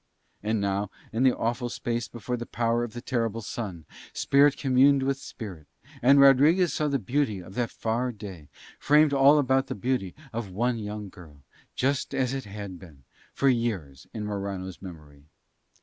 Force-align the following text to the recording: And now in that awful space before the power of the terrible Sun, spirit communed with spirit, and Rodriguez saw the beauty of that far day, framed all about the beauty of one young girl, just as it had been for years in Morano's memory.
And 0.41 0.59
now 0.59 0.89
in 1.13 1.21
that 1.25 1.37
awful 1.37 1.69
space 1.69 2.07
before 2.07 2.35
the 2.35 2.47
power 2.47 2.83
of 2.83 2.93
the 2.93 3.03
terrible 3.03 3.43
Sun, 3.43 3.85
spirit 4.13 4.57
communed 4.57 5.03
with 5.03 5.19
spirit, 5.19 5.67
and 6.01 6.19
Rodriguez 6.19 6.73
saw 6.73 6.87
the 6.87 6.97
beauty 6.97 7.37
of 7.39 7.53
that 7.53 7.69
far 7.69 8.11
day, 8.11 8.47
framed 8.79 9.13
all 9.13 9.37
about 9.37 9.67
the 9.67 9.75
beauty 9.75 10.15
of 10.33 10.49
one 10.49 10.79
young 10.79 11.09
girl, 11.09 11.43
just 11.75 12.15
as 12.15 12.33
it 12.33 12.45
had 12.45 12.79
been 12.79 13.03
for 13.35 13.47
years 13.47 14.07
in 14.11 14.25
Morano's 14.25 14.81
memory. 14.81 15.25